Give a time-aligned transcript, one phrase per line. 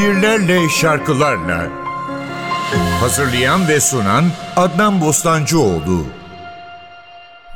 [0.00, 1.68] şiirlerle, şarkılarla.
[3.00, 4.24] Hazırlayan ve sunan
[4.56, 6.06] Adnan Bostancıoğlu.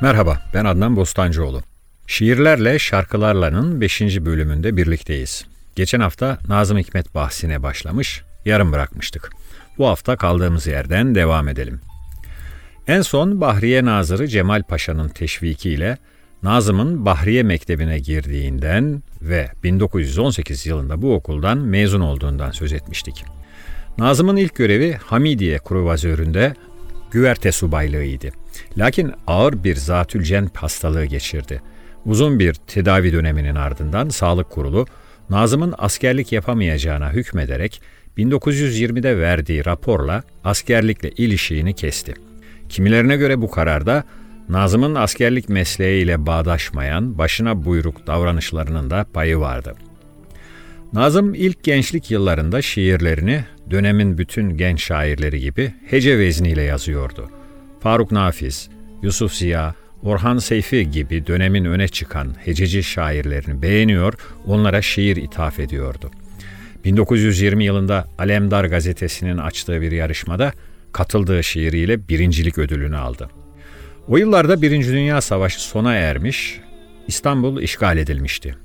[0.01, 1.61] Merhaba, ben Adnan Bostancıoğlu.
[2.07, 4.01] Şiirlerle Şarkılarla'nın 5.
[4.01, 5.45] bölümünde birlikteyiz.
[5.75, 9.31] Geçen hafta Nazım Hikmet bahsine başlamış, yarım bırakmıştık.
[9.77, 11.81] Bu hafta kaldığımız yerden devam edelim.
[12.87, 15.97] En son Bahriye Nazırı Cemal Paşa'nın teşvikiyle
[16.45, 23.25] Nazım'ın Bahriye Mektebi'ne girdiğinden ve 1918 yılında bu okuldan mezun olduğundan söz etmiştik.
[23.97, 26.53] Nazım'ın ilk görevi Hamidiye kruvazöründe
[27.11, 28.29] güverte subaylığıydı.
[28.77, 31.61] Lakin ağır bir zatülcen hastalığı geçirdi.
[32.05, 34.85] Uzun bir tedavi döneminin ardından sağlık kurulu
[35.29, 37.81] Nazım'ın askerlik yapamayacağına hükmederek
[38.17, 42.13] 1920'de verdiği raporla askerlikle ilişiğini kesti.
[42.69, 44.03] Kimilerine göre bu kararda
[44.49, 49.75] Nazım'ın askerlik mesleğiyle bağdaşmayan başına buyruk davranışlarının da payı vardı.
[50.93, 57.29] Nazım ilk gençlik yıllarında şiirlerini dönemin bütün genç şairleri gibi hece vezniyle yazıyordu.
[57.79, 58.69] Faruk Nafiz,
[59.01, 64.13] Yusuf Ziya, Orhan Seyfi gibi dönemin öne çıkan hececi şairlerini beğeniyor,
[64.45, 66.11] onlara şiir ithaf ediyordu.
[66.85, 70.53] 1920 yılında Alemdar gazetesinin açtığı bir yarışmada
[70.91, 73.29] katıldığı şiiriyle birincilik ödülünü aldı.
[74.07, 76.59] O yıllarda Birinci Dünya Savaşı sona ermiş,
[77.07, 78.55] İstanbul işgal edilmişti.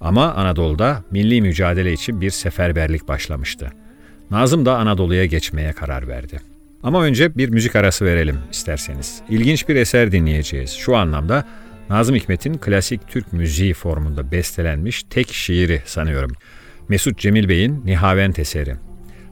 [0.00, 3.72] Ama Anadolu'da milli mücadele için bir seferberlik başlamıştı.
[4.30, 6.40] Nazım da Anadolu'ya geçmeye karar verdi.
[6.82, 9.20] Ama önce bir müzik arası verelim isterseniz.
[9.28, 10.70] İlginç bir eser dinleyeceğiz.
[10.70, 11.48] Şu anlamda
[11.90, 16.32] Nazım Hikmet'in klasik Türk müziği formunda bestelenmiş tek şiiri sanıyorum.
[16.88, 18.74] Mesut Cemil Bey'in Nihavent eseri.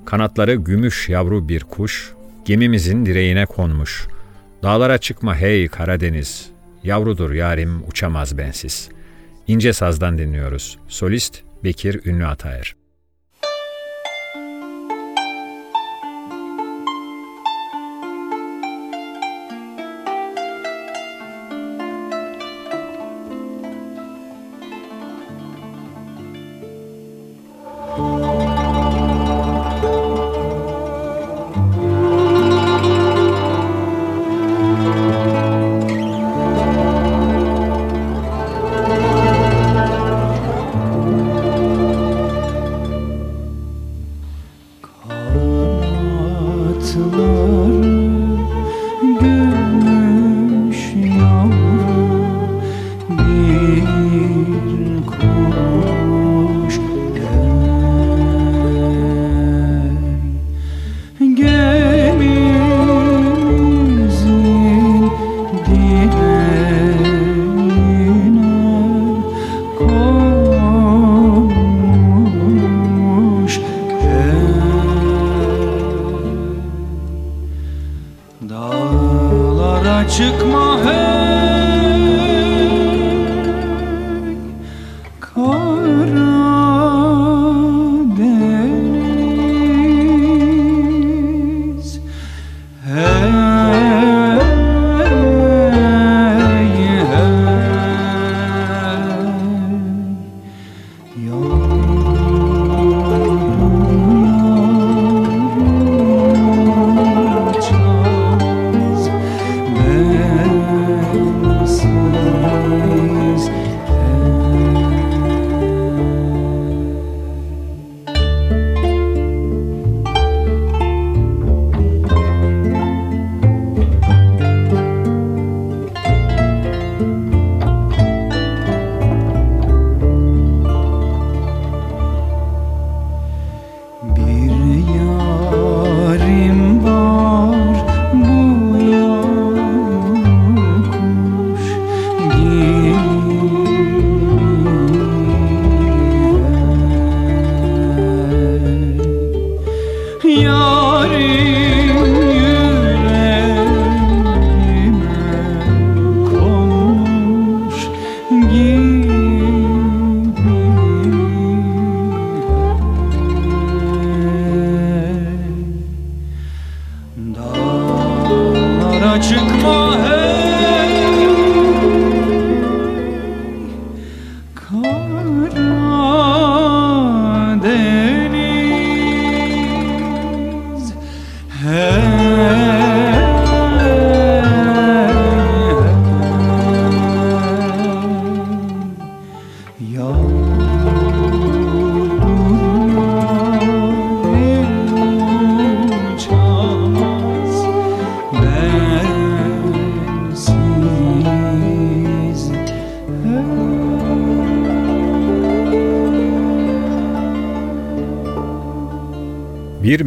[0.05, 2.13] Kanatları gümüş yavru bir kuş,
[2.45, 4.07] gemimizin direğine konmuş.
[4.63, 6.51] Dağlara çıkma hey Karadeniz,
[6.85, 8.89] yavrudur yarim uçamaz bensiz.
[9.47, 10.79] İnce sazdan dinliyoruz.
[10.89, 12.77] Solist Bekir Ünlü Ataer.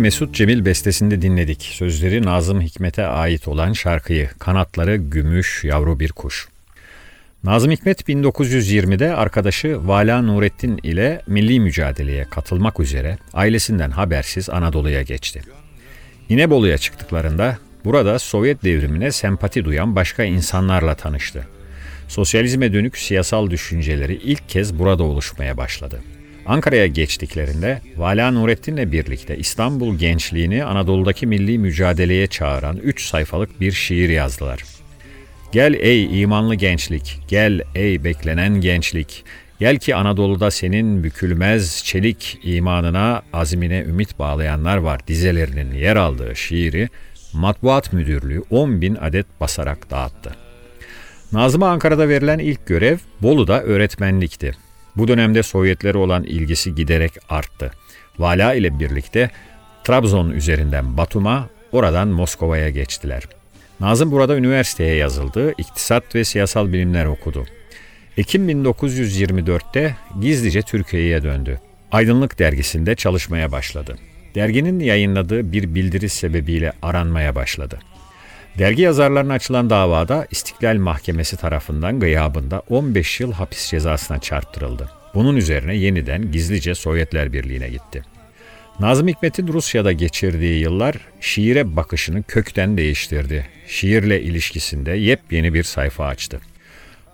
[0.09, 1.61] Mesut Cemil bestesinde dinledik.
[1.61, 6.47] Sözleri Nazım Hikmet'e ait olan şarkıyı Kanatları Gümüş Yavru Bir Kuş.
[7.43, 15.41] Nazım Hikmet 1920'de arkadaşı Vala Nurettin ile milli mücadeleye katılmak üzere ailesinden habersiz Anadolu'ya geçti.
[16.29, 21.47] İnebolu'ya çıktıklarında burada Sovyet devrimine sempati duyan başka insanlarla tanıştı.
[22.07, 26.01] Sosyalizme dönük siyasal düşünceleri ilk kez burada oluşmaya başladı.
[26.49, 34.09] Ankara'ya geçtiklerinde Vala Nurettin'le birlikte İstanbul gençliğini Anadolu'daki milli mücadeleye çağıran 3 sayfalık bir şiir
[34.09, 34.63] yazdılar.
[35.51, 39.23] Gel ey imanlı gençlik, gel ey beklenen gençlik.
[39.59, 46.89] Gel ki Anadolu'da senin bükülmez çelik imanına, azmine ümit bağlayanlar var dizelerinin yer aldığı şiiri
[47.33, 50.35] Matbuat Müdürlüğü 10 bin adet basarak dağıttı.
[51.33, 54.68] Nazım'a Ankara'da verilen ilk görev Bolu'da öğretmenlikti.
[54.99, 57.71] Bu dönemde Sovyetlere olan ilgisi giderek arttı.
[58.17, 59.29] Vala ile birlikte
[59.83, 63.23] Trabzon üzerinden Batum'a, oradan Moskova'ya geçtiler.
[63.79, 67.45] Nazım burada üniversiteye yazıldı, iktisat ve siyasal bilimler okudu.
[68.17, 71.59] Ekim 1924'te gizlice Türkiye'ye döndü.
[71.91, 73.95] Aydınlık dergisinde çalışmaya başladı.
[74.35, 77.79] Derginin yayınladığı bir bildiri sebebiyle aranmaya başladı.
[78.59, 84.89] Dergi yazarlarına açılan davada İstiklal Mahkemesi tarafından gıyabında 15 yıl hapis cezasına çarptırıldı.
[85.13, 88.03] Bunun üzerine yeniden gizlice Sovyetler Birliği'ne gitti.
[88.79, 93.47] Nazım Hikmet'in Rusya'da geçirdiği yıllar şiire bakışını kökten değiştirdi.
[93.67, 96.39] Şiirle ilişkisinde yepyeni bir sayfa açtı.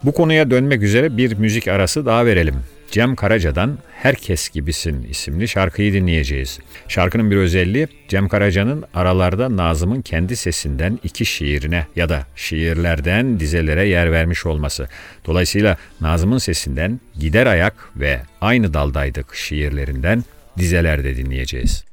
[0.04, 2.56] Bu konuya dönmek üzere bir müzik arası daha verelim.
[2.96, 6.60] Cem Karaca'dan Herkes Gibisin isimli şarkıyı dinleyeceğiz.
[6.88, 13.88] Şarkının bir özelliği Cem Karaca'nın aralarda Nazım'ın kendi sesinden iki şiirine ya da şiirlerden dizelere
[13.88, 14.88] yer vermiş olması.
[15.26, 20.24] Dolayısıyla Nazım'ın sesinden Gider Ayak ve Aynı Daldaydık şiirlerinden
[20.58, 21.86] dizelerde dinleyeceğiz.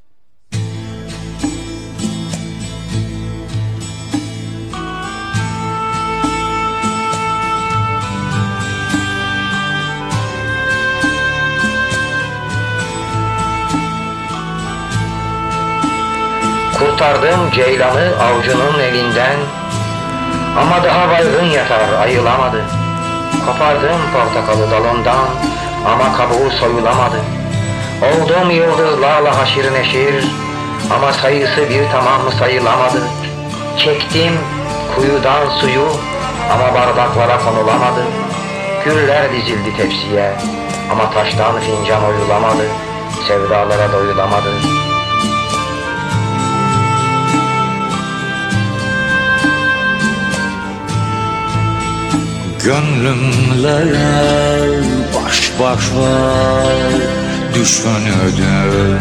[17.03, 19.37] Kurtardım ceylanı avcunun elinden.
[20.61, 22.65] Ama daha baygın yatar ayılamadı.
[23.47, 25.27] Kopardım portakalı dalından
[25.87, 27.17] Ama kabuğu soyulamadı.
[28.03, 30.25] Oldum yıldızlarla haşir neşir
[30.97, 33.03] Ama sayısı bir tamam mı sayılamadı.
[33.79, 34.33] Çektim
[34.97, 35.87] kuyudan suyu
[36.53, 38.03] Ama bardaklara konulamadı.
[38.85, 40.33] Güller dizildi tepsiye
[40.93, 42.65] Ama taştan fincan oyulamadı.
[43.29, 44.51] Sevdalara doyulamadı
[52.65, 53.79] Gönlümle
[55.15, 56.13] baş başa
[57.55, 59.01] düşünürdüm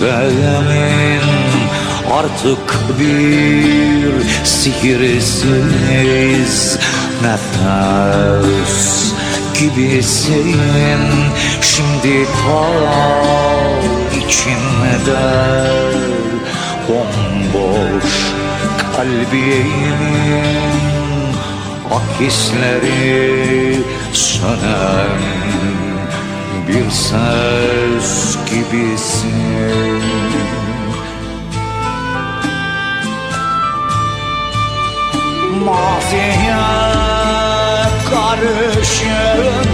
[0.00, 1.22] Demin
[2.12, 2.66] artık
[2.98, 4.12] bir
[4.44, 5.58] sihirsiz
[7.22, 9.12] nefes
[9.58, 10.56] gibisin.
[11.60, 12.66] Şimdi ta
[14.18, 15.26] içimde
[16.88, 18.10] bomboş
[18.96, 20.81] kalbimin
[22.02, 23.80] Akisleri
[24.12, 25.20] sönen
[26.68, 30.02] bir ses gibisin.
[35.64, 36.56] Maziye
[38.10, 39.72] karışıp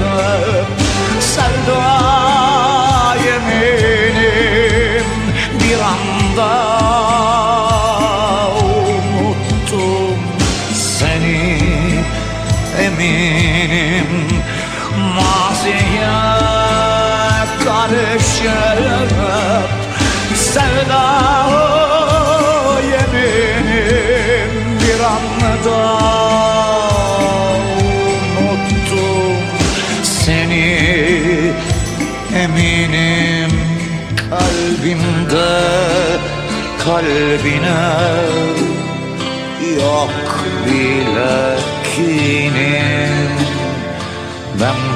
[1.20, 1.98] sevda
[3.26, 5.06] yeminim
[5.60, 6.67] bir anda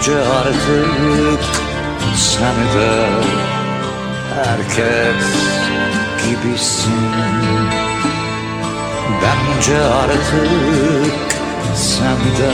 [0.02, 1.40] Bence artık
[2.16, 3.08] sen de
[4.34, 5.26] herkes
[6.24, 7.10] gibisin.
[9.22, 10.22] Bence artık
[11.74, 12.52] sen de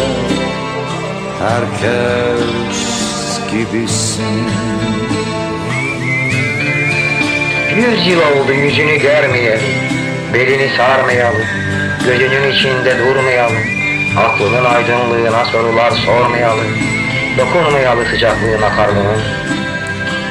[1.38, 2.46] herkes
[3.50, 4.48] gibisin.
[7.76, 9.60] Yüz yıl oldu yüzünü görmeyelim
[10.34, 11.46] Belini sarmayalım
[12.06, 13.62] Gözünün içinde durmayalım
[14.18, 16.97] Aklının aydınlığına sorular sormayalım
[17.38, 19.23] Dokunmayalı sıcaklığına karnının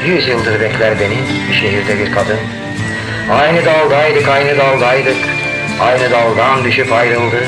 [0.06, 1.18] Yüz yıldır bekler beni
[1.50, 2.40] bir şehirde bir kadın
[3.32, 5.18] Aynı daldaydık, aynı daldaydık.
[5.82, 7.48] Aynı daldan düşüp ayrıldık.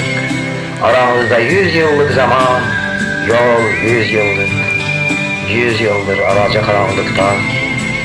[0.83, 2.61] Aramızda yüz yıllık zaman,
[3.27, 4.49] yol yüz yıllık.
[5.49, 7.33] Yüz yıldır araca karanlıkta,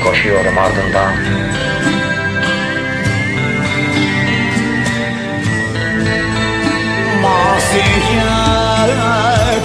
[0.03, 1.13] koşuyorum ardından.
[7.21, 8.45] Maziye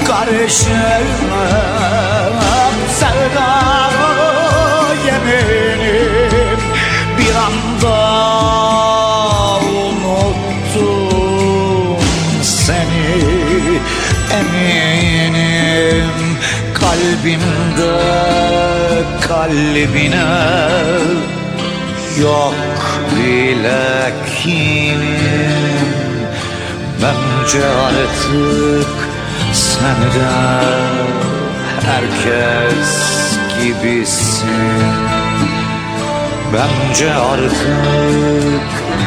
[0.06, 1.79] karışırım
[3.00, 3.50] Sevda
[5.06, 6.60] yeminim
[7.18, 8.00] Bir anda
[9.80, 11.18] unuttum.
[12.42, 13.80] Seni
[14.40, 16.18] Eminim
[16.74, 17.96] kalbimde
[19.28, 20.30] kalbine
[22.20, 22.54] Yok
[23.16, 25.90] bile kinim.
[27.02, 28.96] Bence artık
[29.52, 31.29] sen de
[31.84, 34.48] herkes gibisin
[36.54, 37.52] Bence artık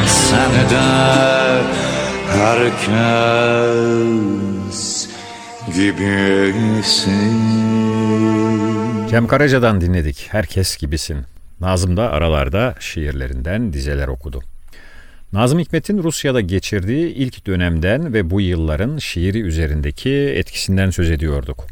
[0.08, 1.62] sen de
[2.30, 3.54] herkes
[5.76, 7.44] gibisin
[9.14, 10.28] Cem Karaca'dan dinledik.
[10.32, 11.18] Herkes gibisin.
[11.60, 14.42] Nazım da aralarda şiirlerinden dizeler okudu.
[15.34, 21.68] Nazım Hikmet'in Rusya'da geçirdiği ilk dönemden ve bu yılların şiiri üzerindeki etkisinden söz ediyorduk.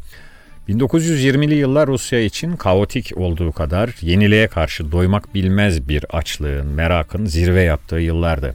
[0.68, 7.62] 1920'li yıllar Rusya için kaotik olduğu kadar yeniliğe karşı doymak bilmez bir açlığın, merakın zirve
[7.62, 8.52] yaptığı yıllardı.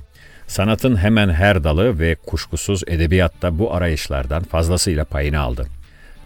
[0.47, 5.67] Sanatın hemen her dalı ve kuşkusuz edebiyatta bu arayışlardan fazlasıyla payını aldı.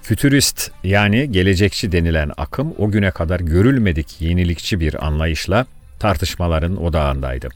[0.02, 5.66] Fütürist yani gelecekçi denilen akım o güne kadar görülmedik yenilikçi bir anlayışla
[6.00, 7.50] tartışmaların odağındaydı.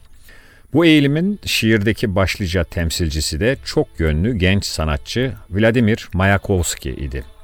[0.72, 7.35] Bu eğilimin şiirdeki başlıca temsilcisi de çok yönlü genç sanatçı Vladimir Mayakovski idi.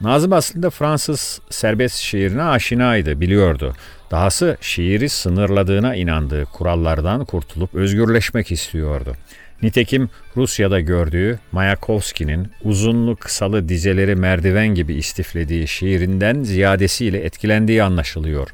[0.00, 3.74] Nazım aslında Fransız serbest şiirine aşinaydı, biliyordu.
[4.10, 9.14] Dahası şiiri sınırladığına inandığı kurallardan kurtulup özgürleşmek istiyordu.
[9.62, 18.48] Nitekim Rusya'da gördüğü Mayakovski'nin uzunlu kısalı dizeleri merdiven gibi istiflediği şiirinden ziyadesiyle etkilendiği anlaşılıyor.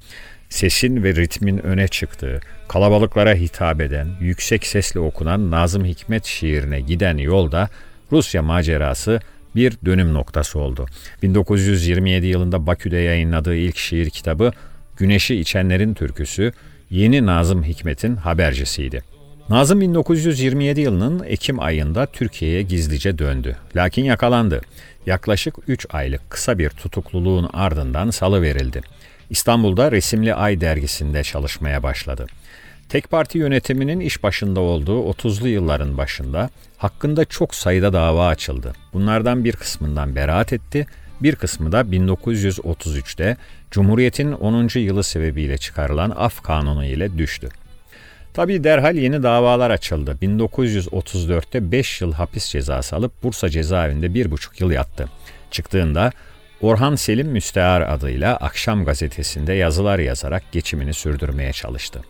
[0.48, 7.16] Sesin ve ritmin öne çıktığı, kalabalıklara hitap eden, yüksek sesle okunan Nazım Hikmet şiirine giden
[7.16, 7.68] yolda
[8.12, 9.20] Rusya macerası
[9.56, 10.86] bir dönüm noktası oldu.
[11.22, 14.52] 1927 yılında Bakü'de yayınladığı ilk şiir kitabı
[14.96, 16.52] Güneşi İçenlerin Türküsü
[16.90, 19.02] yeni Nazım Hikmet'in habercisiydi.
[19.48, 23.56] Nazım 1927 yılının Ekim ayında Türkiye'ye gizlice döndü.
[23.76, 24.60] Lakin yakalandı.
[25.06, 28.80] Yaklaşık 3 aylık kısa bir tutukluluğun ardından salı verildi.
[29.30, 32.26] İstanbul'da Resimli Ay dergisinde çalışmaya başladı.
[32.94, 38.72] Tek parti yönetiminin iş başında olduğu 30'lu yılların başında hakkında çok sayıda dava açıldı.
[38.92, 40.86] Bunlardan bir kısmından beraat etti,
[41.22, 43.36] bir kısmı da 1933'te
[43.70, 44.78] Cumhuriyet'in 10.
[44.78, 47.48] yılı sebebiyle çıkarılan af kanunu ile düştü.
[48.34, 50.18] Tabii derhal yeni davalar açıldı.
[50.22, 55.08] 1934'te 5 yıl hapis cezası alıp Bursa cezaevinde 1,5 yıl yattı.
[55.50, 56.12] Çıktığında
[56.60, 62.00] Orhan Selim Müstehar adıyla Akşam gazetesinde yazılar yazarak geçimini sürdürmeye çalıştı.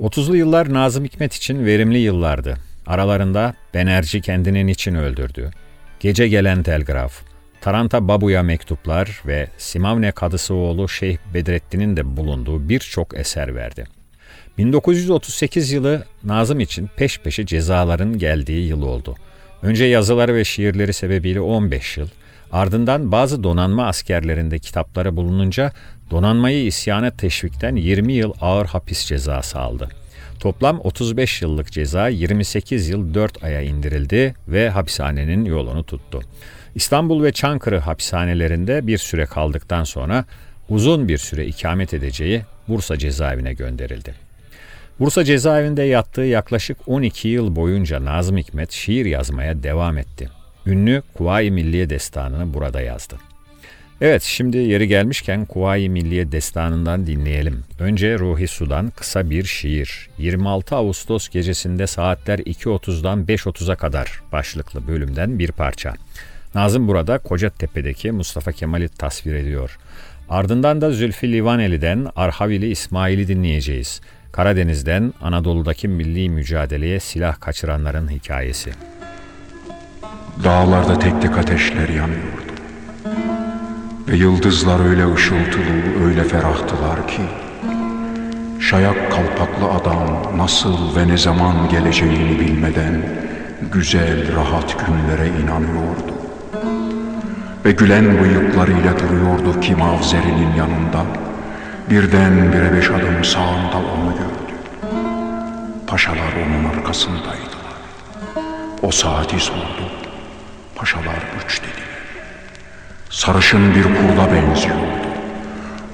[0.00, 2.56] 30'lu yıllar Nazım Hikmet için verimli yıllardı.
[2.86, 5.50] Aralarında Benerci kendinin için öldürdü.
[6.00, 7.22] Gece gelen telgraf,
[7.60, 13.84] Taranta Babu'ya mektuplar ve Simavne Kadısıoğlu Şeyh Bedrettin'in de bulunduğu birçok eser verdi.
[14.58, 19.16] 1938 yılı Nazım için peş peşe cezaların geldiği yıl oldu.
[19.62, 22.08] Önce yazıları ve şiirleri sebebiyle 15 yıl,
[22.52, 25.72] ardından bazı donanma askerlerinde kitapları bulununca
[26.10, 29.88] donanmayı isyana teşvikten 20 yıl ağır hapis cezası aldı.
[30.40, 36.20] Toplam 35 yıllık ceza 28 yıl 4 aya indirildi ve hapishanenin yolunu tuttu.
[36.74, 40.24] İstanbul ve Çankırı hapishanelerinde bir süre kaldıktan sonra
[40.68, 44.14] uzun bir süre ikamet edeceği Bursa cezaevine gönderildi.
[45.00, 50.37] Bursa cezaevinde yattığı yaklaşık 12 yıl boyunca Nazım Hikmet şiir yazmaya devam etti.
[50.68, 53.16] Ünlü Kuvayi Milliye Destanı'nı burada yazdı.
[54.00, 57.64] Evet şimdi yeri gelmişken Kuvayi Milliye Destanı'ndan dinleyelim.
[57.78, 60.08] Önce Ruhi Sudan kısa bir şiir.
[60.18, 65.94] 26 Ağustos gecesinde saatler 2.30'dan 5.30'a kadar başlıklı bölümden bir parça.
[66.54, 69.78] Nazım burada Kocatepe'deki Mustafa Kemal'i tasvir ediyor.
[70.28, 74.00] Ardından da Zülfü Livaneli'den Arhavili İsmail'i dinleyeceğiz.
[74.32, 78.70] Karadeniz'den Anadolu'daki milli mücadeleye silah kaçıranların hikayesi.
[80.44, 82.52] Dağlarda tek tek ateşler yanıyordu.
[84.08, 87.22] Ve yıldızlar öyle ışıltılı, öyle ferahtılar ki
[88.60, 93.02] Şayak kalpaklı adam nasıl ve ne zaman geleceğini bilmeden
[93.72, 96.14] Güzel, rahat günlere inanıyordu.
[97.64, 101.04] Ve gülen bıyıklarıyla duruyordu ki mavzerinin yanında
[101.90, 104.54] Birden bire beş adım sağında onu gördü.
[105.86, 107.58] Paşalar onun arkasındaydılar.
[108.82, 110.07] O saati sordu.
[110.78, 111.98] Paşalar üç dediler.
[113.10, 115.08] Sarışın bir kurda benziyordu.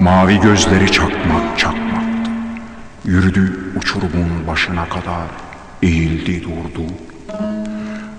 [0.01, 2.31] Mavi gözleri çakmak çakmaktı.
[3.05, 5.27] Yürüdü uçurumun başına kadar,
[5.83, 6.93] eğildi durdu.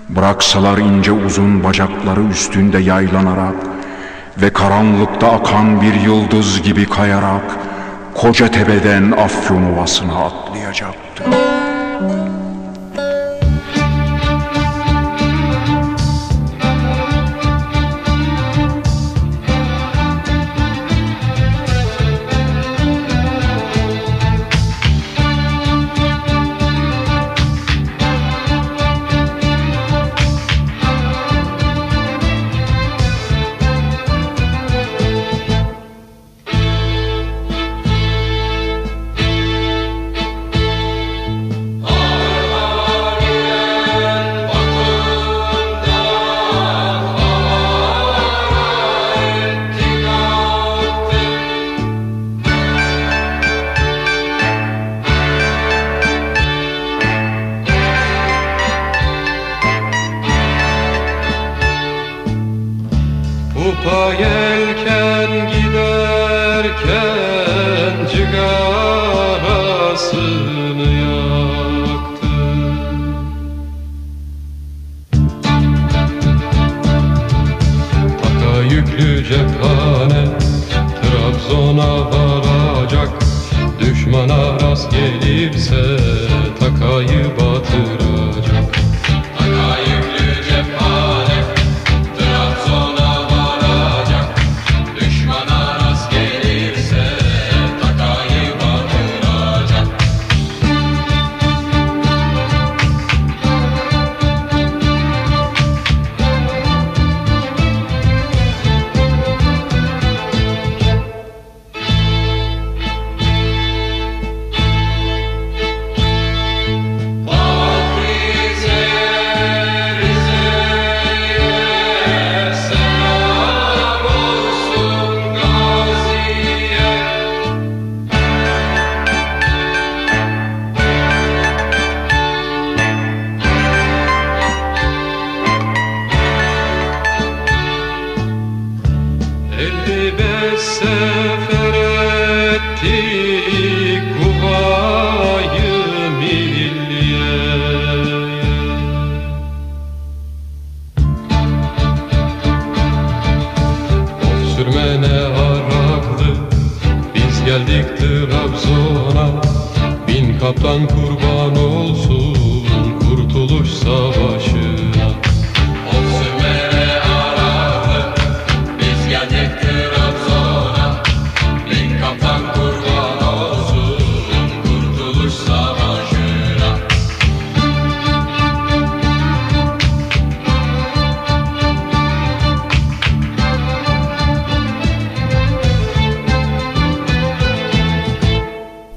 [0.08, 3.56] Bıraksalar ince uzun bacakları üstünde yaylanarak
[4.42, 7.58] ve karanlıkta akan bir yıldız gibi kayarak
[8.14, 11.24] koca tepeden Afyon Ovası'na atlayacaktı.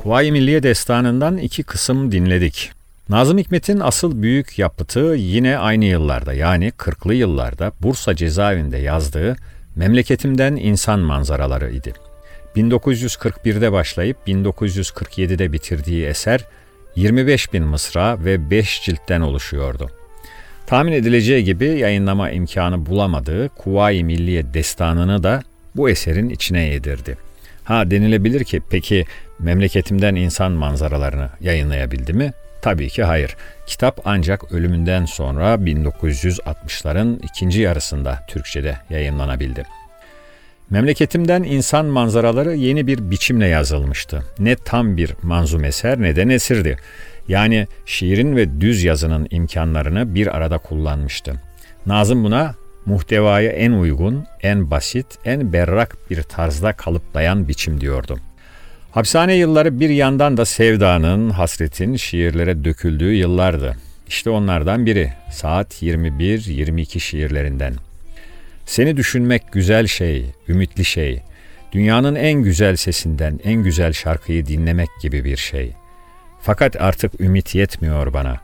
[0.10, 2.72] Kuvayi Milliye Destanı'ndan iki kısım dinledik.
[3.10, 9.36] Nazım Hikmet'in asıl büyük yapıtı yine aynı yıllarda yani 40'lı yıllarda Bursa cezaevinde yazdığı
[9.76, 11.94] Memleketimden İnsan Manzaraları idi.
[12.56, 16.46] 1941'de başlayıp 1947'de bitirdiği eser
[16.96, 19.90] 25 bin mısra ve 5 ciltten oluşuyordu.
[20.68, 25.42] Tahmin edileceği gibi yayınlama imkanı bulamadığı Kuvayi Milliye Destanı'nı da
[25.76, 27.29] bu eserin içine yedirdi.
[27.70, 29.06] Ha denilebilir ki peki
[29.40, 32.34] memleketimden insan manzaralarını yayınlayabildi mi?
[32.62, 33.36] Tabii ki hayır.
[33.68, 39.64] Kitap ancak ölümünden sonra 1960'ların ikinci yarısında Türkçe'de yayınlanabildi.
[40.70, 44.24] Memleketimden insan manzaraları yeni bir biçimle yazılmıştı.
[44.40, 46.78] Ne tam bir manzum eser ne de nesirdi.
[47.28, 51.34] Yani şiirin ve düz yazının imkanlarını bir arada kullanmıştı.
[51.86, 52.56] Nazım buna
[52.90, 58.20] muhtevaya en uygun, en basit, en berrak bir tarzda kalıplayan biçim diyordu.
[58.92, 63.76] Hapishane yılları bir yandan da sevdanın, hasretin şiirlere döküldüğü yıllardı.
[64.08, 67.74] İşte onlardan biri saat 21-22 şiirlerinden.
[68.66, 71.22] Seni düşünmek güzel şey, ümitli şey.
[71.72, 75.74] Dünyanın en güzel sesinden en güzel şarkıyı dinlemek gibi bir şey.
[76.42, 78.38] Fakat artık ümit yetmiyor bana.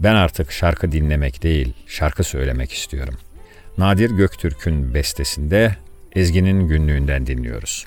[0.00, 3.14] Ben artık şarkı dinlemek değil, şarkı söylemek istiyorum.
[3.78, 5.76] Nadir Göktürk'ün bestesinde
[6.12, 7.86] Ezgi'nin günlüğünden dinliyoruz.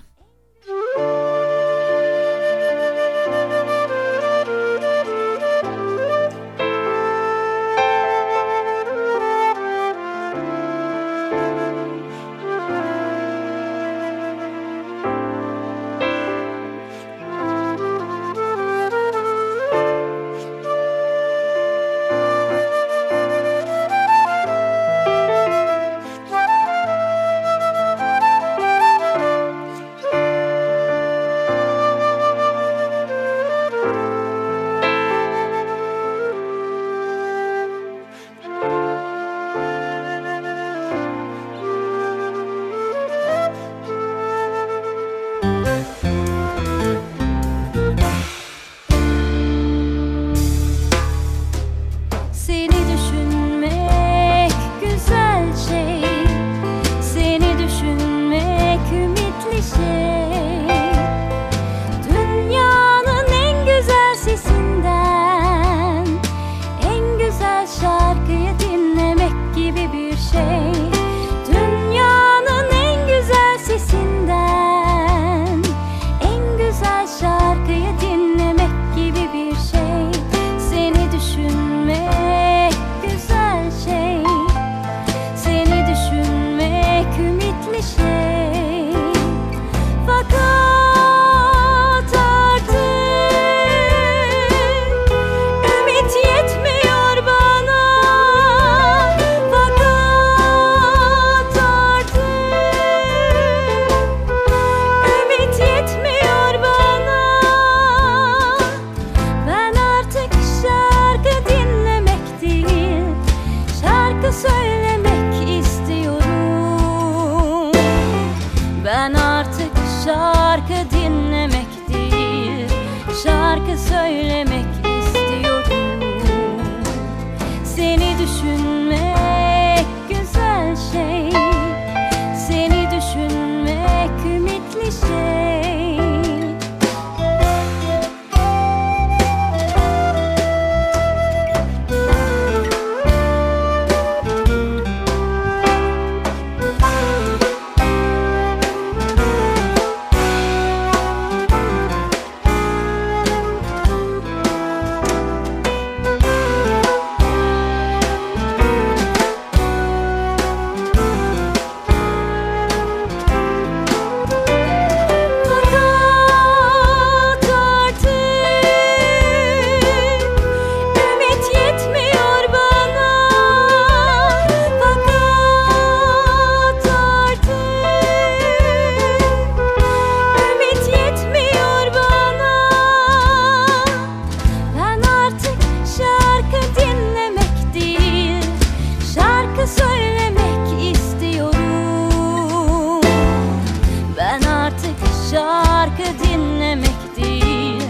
[195.38, 197.84] Şarkı dinlemek değil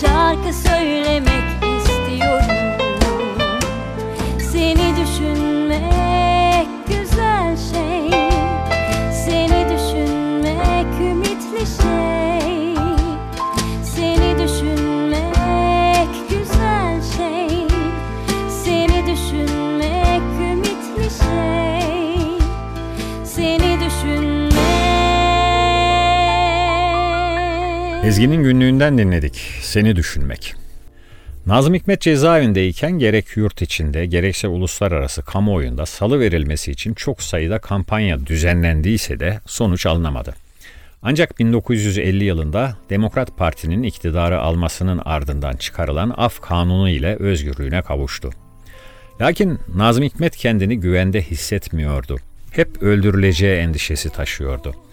[0.00, 1.33] Şarkı söylemek
[28.14, 29.34] Ezgi'nin günlüğünden dinledik.
[29.60, 30.54] Seni düşünmek.
[31.46, 38.26] Nazım Hikmet cezaevindeyken gerek yurt içinde gerekse uluslararası kamuoyunda salı verilmesi için çok sayıda kampanya
[38.26, 40.34] düzenlendiyse de sonuç alınamadı.
[41.02, 48.30] Ancak 1950 yılında Demokrat Parti'nin iktidarı almasının ardından çıkarılan af kanunu ile özgürlüğüne kavuştu.
[49.20, 52.18] Lakin Nazım Hikmet kendini güvende hissetmiyordu.
[52.50, 54.83] Hep öldürüleceği endişesi taşıyordu.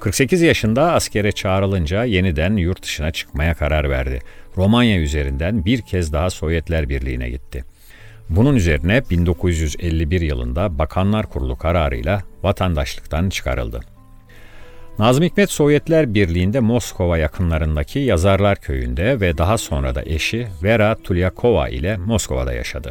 [0.00, 4.18] 48 yaşında askere çağrılınca yeniden yurt dışına çıkmaya karar verdi.
[4.56, 7.64] Romanya üzerinden bir kez daha Sovyetler Birliği'ne gitti.
[8.28, 13.80] Bunun üzerine 1951 yılında Bakanlar Kurulu kararıyla vatandaşlıktan çıkarıldı.
[14.98, 21.68] Nazım Hikmet Sovyetler Birliği'nde Moskova yakınlarındaki Yazarlar Köyü'nde ve daha sonra da eşi Vera Tulyakova
[21.68, 22.90] ile Moskova'da yaşadı.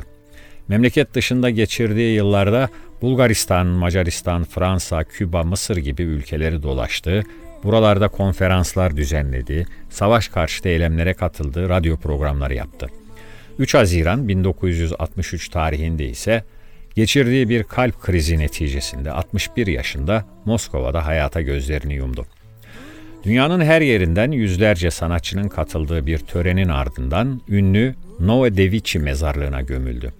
[0.67, 2.69] Memleket dışında geçirdiği yıllarda
[3.01, 7.23] Bulgaristan, Macaristan, Fransa, Küba, Mısır gibi ülkeleri dolaştı.
[7.63, 12.87] Buralarda konferanslar düzenledi, savaş karşıtı eylemlere katıldı, radyo programları yaptı.
[13.59, 16.43] 3 Haziran 1963 tarihinde ise
[16.95, 22.25] geçirdiği bir kalp krizi neticesinde 61 yaşında Moskova'da hayata gözlerini yumdu.
[23.23, 30.13] Dünyanın her yerinden yüzlerce sanatçının katıldığı bir törenin ardından ünlü Novodeviçi mezarlığına gömüldü.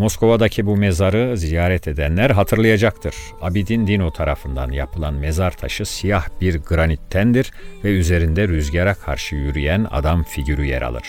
[0.00, 3.14] Moskova'daki bu mezarı ziyaret edenler hatırlayacaktır.
[3.40, 7.50] Abidin Dino tarafından yapılan mezar taşı siyah bir granittendir
[7.84, 11.02] ve üzerinde rüzgara karşı yürüyen adam figürü yer alır.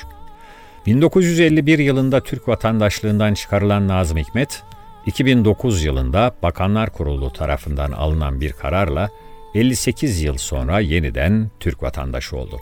[0.85, 4.63] 1951 yılında Türk vatandaşlığından çıkarılan Nazım Hikmet,
[5.05, 9.09] 2009 yılında Bakanlar Kurulu tarafından alınan bir kararla
[9.55, 12.59] 58 yıl sonra yeniden Türk vatandaşı oldu.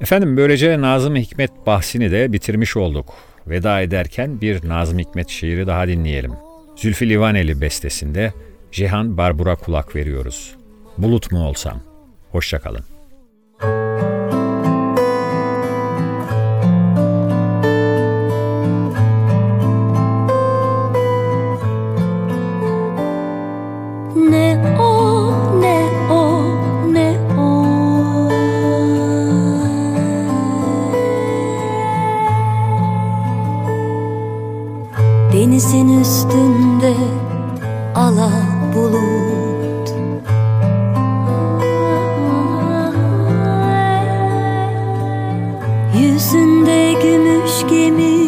[0.00, 3.31] Efendim böylece Nazım Hikmet bahsini de bitirmiş olduk.
[3.46, 6.32] Veda ederken bir Nazım Hikmet şiiri daha dinleyelim.
[6.76, 8.32] Zülfü Livaneli bestesinde
[8.72, 10.54] Cihan Barbur'a kulak veriyoruz.
[10.98, 11.80] Bulut mu olsam?
[12.32, 12.84] Hoşçakalın.
[13.62, 13.91] Ne
[35.42, 36.94] Denizin üstünde
[37.94, 38.30] ala
[38.74, 39.88] bulut.
[46.00, 48.21] Yüzünde gümüş gemi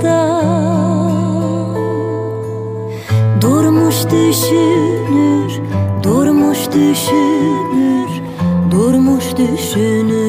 [0.00, 0.60] adam
[3.40, 5.52] Durmuş düşünür,
[6.02, 8.10] durmuş düşünür,
[8.70, 10.19] durmuş düşünür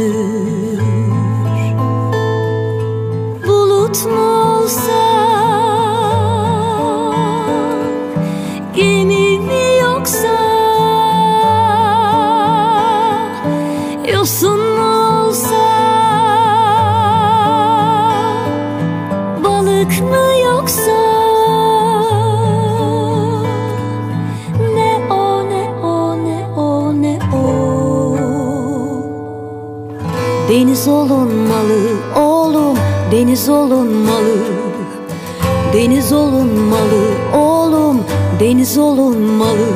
[38.51, 39.67] deniz olunmalı.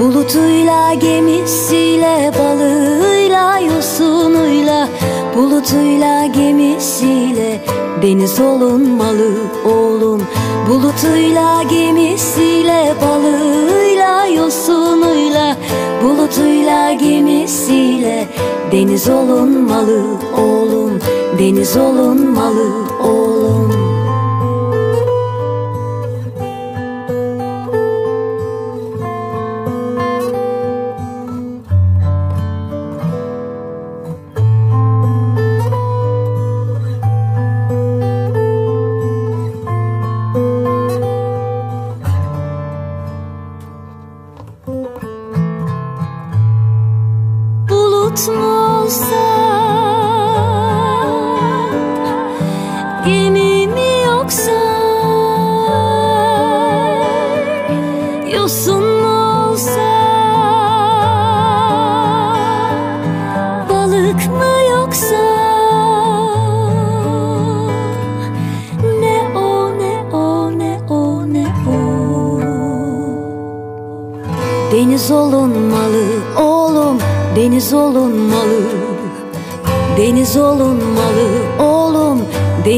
[0.00, 4.88] Bulutuyla gemisiyle balığıyla yosunuyla.
[5.36, 7.64] Bulutuyla gemisiyle
[8.02, 10.22] deniz olunmalı oğlum.
[10.68, 15.56] Bulutuyla gemisiyle balığıyla yosunuyla.
[16.04, 18.28] Bulutuyla gemisiyle
[18.72, 20.02] deniz olunmalı
[20.38, 20.98] oğlum.
[21.38, 22.68] Deniz olunmalı
[23.04, 23.71] oğlum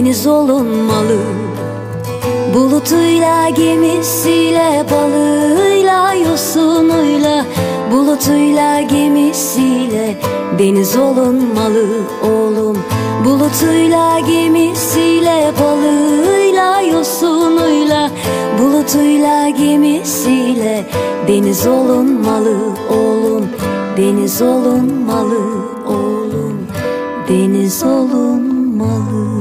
[0.04, 1.18] deniz olunmalı
[2.54, 7.44] Bulutuyla gemisiyle balığıyla yosunuyla
[7.92, 10.20] Bulutuyla gemisiyle
[10.58, 11.86] deniz olunmalı
[12.22, 12.78] oğlum.
[13.24, 18.10] Bulutuyla gemisiyle balığıyla yosunuyla
[18.58, 20.86] Bulutuyla gemisiyle
[21.28, 22.56] deniz olunmalı
[22.90, 23.46] oğlum.
[23.96, 25.40] Deniz olunmalı
[25.88, 26.66] oğlum.
[27.28, 29.33] Deniz olunmalı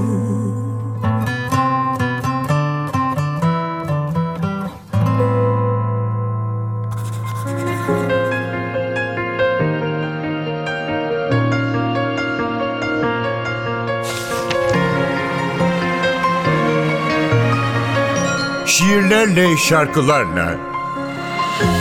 [18.94, 20.56] Şiirlerle, şarkılarla.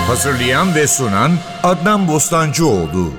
[0.06, 3.10] Hazırlayan ve sunan Adnan Bostancıoğlu